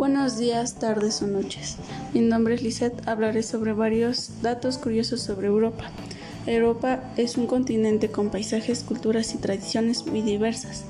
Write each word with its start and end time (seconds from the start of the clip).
Buenos 0.00 0.38
días, 0.38 0.76
tardes 0.76 1.20
o 1.20 1.26
noches. 1.26 1.76
Mi 2.14 2.20
nombre 2.20 2.54
es 2.54 2.62
Lisette. 2.62 3.06
Hablaré 3.06 3.42
sobre 3.42 3.74
varios 3.74 4.40
datos 4.40 4.78
curiosos 4.78 5.20
sobre 5.20 5.48
Europa. 5.48 5.90
Europa 6.46 7.12
es 7.18 7.36
un 7.36 7.46
continente 7.46 8.10
con 8.10 8.30
paisajes, 8.30 8.82
culturas 8.82 9.34
y 9.34 9.36
tradiciones 9.36 10.06
muy 10.06 10.22
diversas. 10.22 10.84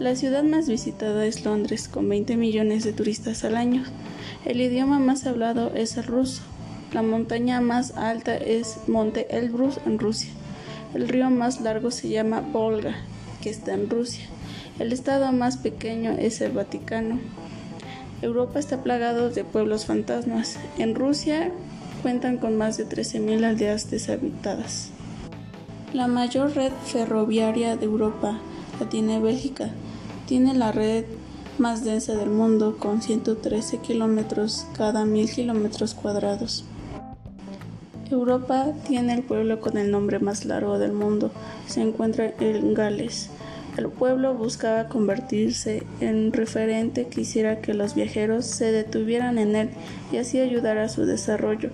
La 0.00 0.16
ciudad 0.16 0.42
más 0.42 0.68
visitada 0.68 1.24
es 1.26 1.44
Londres, 1.44 1.86
con 1.86 2.08
20 2.08 2.36
millones 2.36 2.82
de 2.82 2.92
turistas 2.92 3.44
al 3.44 3.56
año. 3.56 3.84
El 4.44 4.60
idioma 4.60 4.98
más 4.98 5.26
hablado 5.26 5.72
es 5.76 5.96
el 5.96 6.02
ruso. 6.02 6.42
La 6.92 7.02
montaña 7.02 7.60
más 7.60 7.96
alta 7.96 8.36
es 8.36 8.78
Monte 8.88 9.28
Elbrus 9.30 9.78
en 9.86 10.00
Rusia. 10.00 10.32
El 10.92 11.08
río 11.08 11.30
más 11.30 11.60
largo 11.60 11.92
se 11.92 12.08
llama 12.08 12.40
Volga, 12.40 12.96
que 13.40 13.48
está 13.48 13.74
en 13.74 13.88
Rusia. 13.88 14.24
El 14.80 14.92
estado 14.92 15.30
más 15.30 15.56
pequeño 15.56 16.16
es 16.18 16.40
el 16.40 16.50
Vaticano. 16.50 17.20
Europa 18.22 18.58
está 18.58 18.82
plagado 18.82 19.30
de 19.30 19.44
pueblos 19.44 19.86
fantasmas. 19.86 20.58
En 20.78 20.94
Rusia 20.94 21.52
cuentan 22.02 22.38
con 22.38 22.56
más 22.56 22.76
de 22.76 22.86
13.000 22.86 23.44
aldeas 23.44 23.90
deshabitadas. 23.90 24.90
La 25.92 26.08
mayor 26.08 26.54
red 26.54 26.72
ferroviaria 26.84 27.76
de 27.76 27.84
Europa 27.84 28.38
la 28.80 28.88
tiene 28.88 29.20
Bélgica. 29.20 29.70
Tiene 30.26 30.54
la 30.54 30.72
red 30.72 31.04
más 31.58 31.84
densa 31.84 32.14
del 32.14 32.30
mundo 32.30 32.76
con 32.78 33.00
113 33.02 33.78
kilómetros 33.78 34.66
cada 34.76 35.04
mil 35.04 35.30
kilómetros 35.30 35.94
cuadrados. 35.94 36.64
Europa 38.10 38.72
tiene 38.86 39.14
el 39.14 39.22
pueblo 39.22 39.60
con 39.60 39.76
el 39.78 39.90
nombre 39.90 40.18
más 40.18 40.44
largo 40.44 40.78
del 40.78 40.92
mundo. 40.92 41.30
Se 41.66 41.80
encuentra 41.82 42.32
en 42.40 42.74
Gales. 42.74 43.30
El 43.76 43.90
pueblo 43.90 44.32
buscaba 44.32 44.88
convertirse 44.88 45.82
en 46.00 46.32
referente 46.32 47.08
que 47.08 47.20
hiciera 47.20 47.60
que 47.60 47.74
los 47.74 47.94
viajeros 47.94 48.46
se 48.46 48.72
detuvieran 48.72 49.36
en 49.36 49.54
él 49.54 49.68
y 50.10 50.16
así 50.16 50.40
ayudar 50.40 50.78
a 50.78 50.88
su 50.88 51.04
desarrollo. 51.04 51.68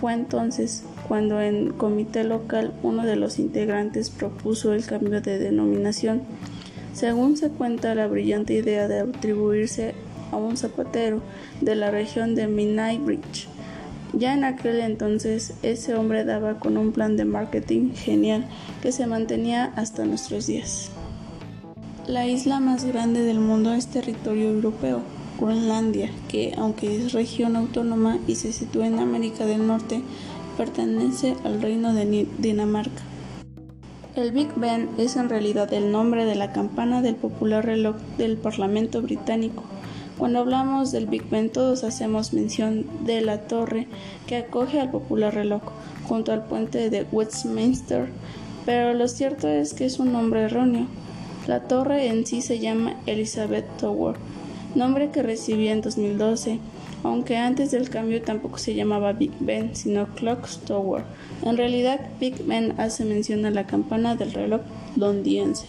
Fue 0.00 0.14
entonces 0.14 0.84
cuando 1.06 1.42
en 1.42 1.72
comité 1.72 2.24
local 2.24 2.72
uno 2.82 3.04
de 3.04 3.16
los 3.16 3.38
integrantes 3.38 4.08
propuso 4.08 4.72
el 4.72 4.86
cambio 4.86 5.20
de 5.20 5.38
denominación. 5.38 6.22
Según 6.94 7.36
se 7.36 7.50
cuenta 7.50 7.94
la 7.94 8.06
brillante 8.06 8.54
idea 8.54 8.88
de 8.88 9.00
atribuirse 9.00 9.94
a 10.32 10.36
un 10.36 10.56
zapatero 10.56 11.20
de 11.60 11.74
la 11.74 11.90
región 11.90 12.34
de 12.34 12.46
Bridge. 12.46 13.48
Ya 14.14 14.32
en 14.32 14.44
aquel 14.44 14.80
entonces 14.80 15.54
ese 15.62 15.94
hombre 15.94 16.24
daba 16.24 16.58
con 16.58 16.78
un 16.78 16.92
plan 16.92 17.16
de 17.16 17.26
marketing 17.26 17.92
genial 17.94 18.46
que 18.80 18.92
se 18.92 19.06
mantenía 19.06 19.72
hasta 19.76 20.06
nuestros 20.06 20.46
días. 20.46 20.90
La 22.06 22.26
isla 22.26 22.60
más 22.60 22.84
grande 22.84 23.22
del 23.22 23.40
mundo 23.40 23.72
es 23.72 23.86
territorio 23.86 24.50
europeo, 24.50 25.00
Groenlandia, 25.40 26.10
que 26.28 26.52
aunque 26.58 26.98
es 26.98 27.14
región 27.14 27.56
autónoma 27.56 28.18
y 28.26 28.34
se 28.34 28.52
sitúa 28.52 28.86
en 28.86 28.98
América 28.98 29.46
del 29.46 29.66
Norte, 29.66 30.02
pertenece 30.58 31.34
al 31.44 31.62
reino 31.62 31.94
de 31.94 32.28
Dinamarca. 32.38 33.02
El 34.16 34.32
Big 34.32 34.48
Ben 34.56 34.90
es 34.98 35.16
en 35.16 35.30
realidad 35.30 35.72
el 35.72 35.92
nombre 35.92 36.26
de 36.26 36.34
la 36.34 36.52
campana 36.52 37.00
del 37.00 37.16
popular 37.16 37.64
reloj 37.64 37.96
del 38.18 38.36
Parlamento 38.36 39.00
británico. 39.00 39.64
Cuando 40.18 40.40
hablamos 40.40 40.92
del 40.92 41.06
Big 41.06 41.30
Ben 41.30 41.48
todos 41.48 41.84
hacemos 41.84 42.34
mención 42.34 42.84
de 43.06 43.22
la 43.22 43.46
torre 43.48 43.88
que 44.26 44.36
acoge 44.36 44.78
al 44.78 44.90
popular 44.90 45.34
reloj 45.34 45.62
junto 46.06 46.34
al 46.34 46.44
puente 46.44 46.90
de 46.90 47.06
Westminster, 47.10 48.10
pero 48.66 48.92
lo 48.92 49.08
cierto 49.08 49.48
es 49.48 49.72
que 49.72 49.86
es 49.86 49.98
un 49.98 50.12
nombre 50.12 50.42
erróneo. 50.42 50.86
La 51.46 51.60
torre 51.60 52.06
en 52.06 52.26
sí 52.26 52.40
se 52.40 52.58
llama 52.58 52.96
Elizabeth 53.06 53.66
Tower, 53.76 54.16
nombre 54.74 55.10
que 55.10 55.22
recibía 55.22 55.72
en 55.72 55.82
2012, 55.82 56.58
aunque 57.02 57.36
antes 57.36 57.70
del 57.70 57.90
cambio 57.90 58.22
tampoco 58.22 58.56
se 58.56 58.74
llamaba 58.74 59.12
Big 59.12 59.32
Ben, 59.40 59.76
sino 59.76 60.06
Clock 60.14 60.48
Tower. 60.66 61.04
En 61.42 61.56
realidad, 61.56 62.00
Big 62.18 62.46
Ben 62.46 62.74
hace 62.78 63.04
mención 63.04 63.44
a 63.44 63.50
la 63.50 63.66
campana 63.66 64.16
del 64.16 64.32
reloj 64.32 64.62
londinense. 64.96 65.66